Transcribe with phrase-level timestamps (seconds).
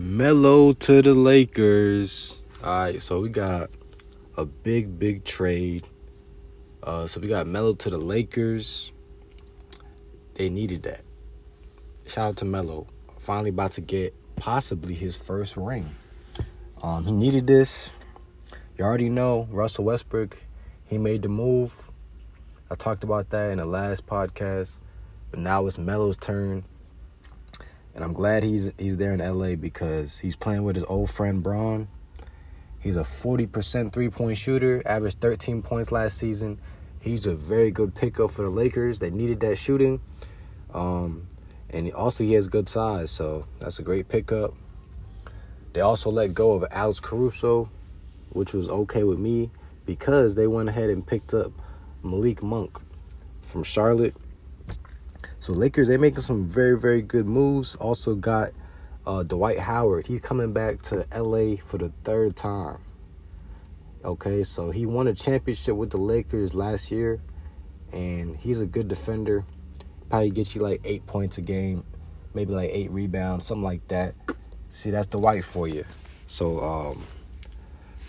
[0.00, 2.40] Melo to the Lakers.
[2.64, 3.68] All right, so we got
[4.34, 5.86] a big, big trade.
[6.82, 8.92] Uh, so we got Melo to the Lakers.
[10.36, 11.02] They needed that.
[12.06, 12.86] Shout out to Melo.
[13.18, 15.90] Finally about to get possibly his first ring.
[16.82, 17.92] Um, he needed this.
[18.78, 20.42] You already know Russell Westbrook.
[20.86, 21.90] He made the move.
[22.70, 24.78] I talked about that in the last podcast.
[25.30, 26.64] But now it's Melo's turn.
[27.94, 31.42] And I'm glad he's he's there in LA because he's playing with his old friend
[31.42, 31.88] Bron.
[32.80, 36.58] He's a 40% three-point shooter, averaged 13 points last season.
[36.98, 39.00] He's a very good pickup for the Lakers.
[39.00, 40.00] They needed that shooting.
[40.72, 41.26] Um,
[41.68, 44.54] and also he has good size, so that's a great pickup.
[45.72, 47.70] They also let go of Alex Caruso,
[48.30, 49.50] which was okay with me
[49.86, 51.52] because they went ahead and picked up
[52.02, 52.80] Malik Monk
[53.42, 54.14] from Charlotte.
[55.40, 57.74] So Lakers, they making some very, very good moves.
[57.76, 58.50] Also got
[59.06, 60.06] uh, Dwight Howard.
[60.06, 62.76] He's coming back to LA for the third time.
[64.04, 67.22] Okay, so he won a championship with the Lakers last year,
[67.92, 69.46] and he's a good defender.
[70.10, 71.84] Probably get you like eight points a game,
[72.34, 74.14] maybe like eight rebounds, something like that.
[74.68, 75.86] See, that's Dwight for you.
[76.26, 77.02] So, um,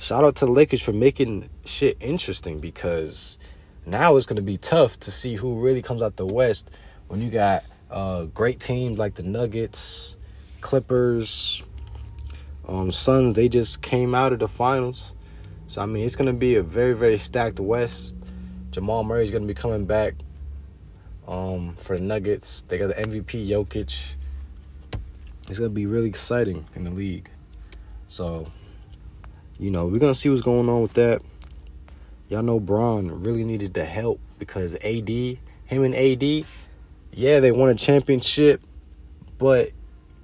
[0.00, 3.38] shout out to the Lakers for making shit interesting because
[3.84, 6.70] now it's going to be tough to see who really comes out the West
[7.08, 10.16] when you got uh, great teams like the Nuggets,
[10.60, 11.64] Clippers,
[12.68, 13.34] um, Suns.
[13.34, 15.14] They just came out of the finals.
[15.66, 18.16] So, I mean, it's going to be a very, very stacked West.
[18.70, 20.14] Jamal Murray's going to be coming back
[21.26, 22.62] um, for the Nuggets.
[22.62, 24.14] They got the MVP Jokic.
[25.48, 27.30] It's going to be really exciting in the league.
[28.08, 28.50] So,
[29.58, 31.22] you know, we're going to see what's going on with that.
[32.28, 35.38] Y'all know Bron really needed the help because AD, him
[35.70, 36.44] and AD,
[37.12, 38.60] yeah, they won a championship,
[39.38, 39.70] but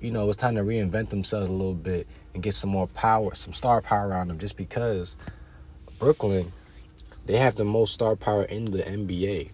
[0.01, 3.35] you know, it's time to reinvent themselves a little bit and get some more power,
[3.35, 5.17] some star power around them just because
[5.99, 6.53] Brooklyn,
[7.27, 9.51] they have the most star power in the NBA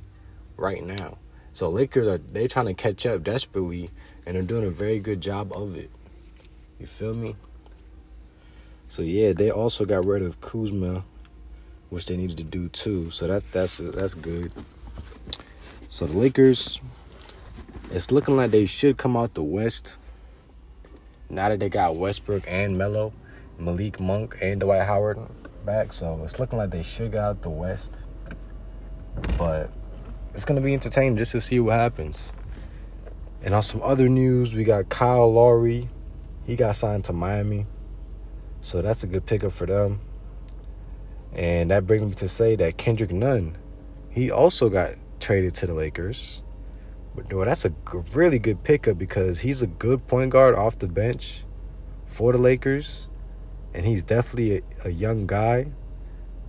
[0.57, 1.19] right now.
[1.53, 3.91] So Lakers are they trying to catch up desperately
[4.25, 5.91] and they're doing a very good job of it.
[6.79, 7.37] You feel me?
[8.89, 11.05] So yeah, they also got rid of Kuzma,
[11.91, 13.11] which they needed to do too.
[13.11, 14.53] So that's that's that's good.
[15.89, 16.81] So the Lakers,
[17.91, 19.97] it's looking like they should come out the West.
[21.31, 23.13] Now that they got Westbrook and Melo,
[23.59, 25.19] Malik Monk and Dwight Howard
[25.65, 27.95] back, so it's looking like they should get out the West.
[29.37, 29.71] But
[30.35, 32.33] it's gonna be entertaining just to see what happens.
[33.43, 35.89] And on some other news, we got Kyle Lowry.
[36.45, 37.67] He got signed to Miami.
[38.61, 40.01] So that's a good pickup for them.
[41.33, 43.57] And that brings me to say that Kendrick Nunn,
[44.11, 46.43] he also got traded to the Lakers.
[47.31, 47.73] Well, that's a
[48.15, 51.45] really good pickup because he's a good point guard off the bench
[52.07, 53.09] for the Lakers.
[53.75, 55.73] And he's definitely a, a young guy.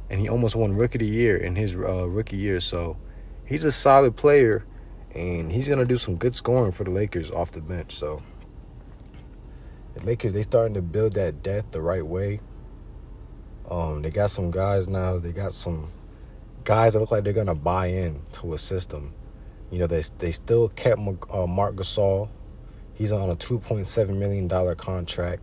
[0.10, 2.60] And he almost won Rookie of the Year in his uh, rookie year.
[2.60, 2.98] So
[3.46, 4.66] he's a solid player.
[5.14, 7.92] And he's going to do some good scoring for the Lakers off the bench.
[7.92, 8.22] So
[9.96, 12.40] the Lakers, they starting to build that depth the right way.
[13.70, 15.18] Um, they got some guys now.
[15.18, 15.92] They got some
[16.64, 19.14] guys that look like they're gonna buy in to a system.
[19.72, 21.00] You know, they they still kept
[21.32, 22.30] uh, Marc Gasol.
[22.94, 25.42] He's on a two point seven million dollar contract.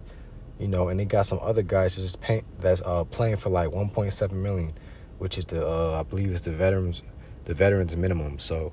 [0.58, 3.70] You know, and they got some other guys just pay, that's uh, playing for like
[3.70, 4.72] one point seven million,
[5.18, 7.02] which is the uh, I believe is the veterans
[7.44, 8.38] the veterans minimum.
[8.38, 8.72] So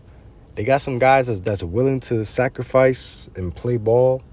[0.55, 4.23] they got some guys that's, that's willing to sacrifice and play ball.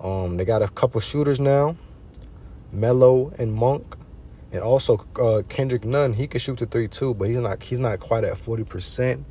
[0.00, 1.76] Um, they got a couple shooters now,
[2.72, 3.96] Melo and Monk
[4.52, 7.78] and also uh, Kendrick Nunn, he can shoot the three too, but he's not he's
[7.78, 9.24] not quite at forty percent.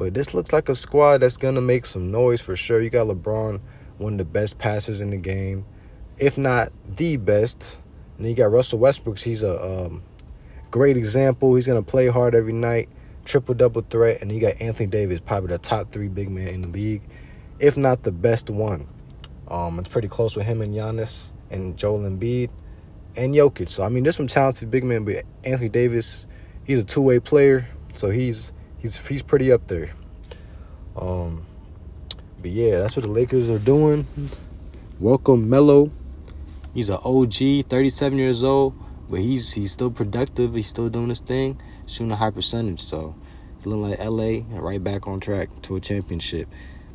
[0.00, 2.80] But this looks like a squad that's gonna make some noise for sure.
[2.80, 3.60] You got LeBron,
[3.98, 5.66] one of the best passers in the game,
[6.16, 7.78] if not the best.
[8.16, 9.18] And then you got Russell Westbrook.
[9.18, 10.02] He's a um,
[10.70, 11.54] great example.
[11.54, 12.88] He's gonna play hard every night,
[13.26, 14.22] triple double threat.
[14.22, 17.02] And you got Anthony Davis, probably the top three big man in the league,
[17.58, 18.88] if not the best one.
[19.48, 22.48] Um, it's pretty close with him and Giannis and Joel Embiid
[23.16, 23.68] and Jokic.
[23.68, 26.26] So I mean, there's some talented big men, but Anthony Davis,
[26.64, 29.90] he's a two way player, so he's he's he's pretty up there.
[30.96, 31.44] Um,
[32.40, 34.06] but yeah, that's what the Lakers are doing.
[34.98, 35.90] Welcome Melo.
[36.74, 38.74] He's an OG, 37 years old,
[39.08, 40.54] but he's he's still productive.
[40.54, 42.80] He's still doing his thing, shooting a high percentage.
[42.80, 43.14] So
[43.56, 46.48] it's looking like LA right back on track to a championship.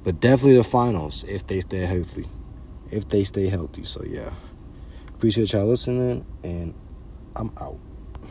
[0.04, 2.28] But definitely the finals if they stay healthy.
[2.92, 3.84] If they stay healthy.
[3.84, 4.32] So yeah.
[5.16, 6.74] Appreciate y'all listening, and
[7.38, 7.80] I'm out.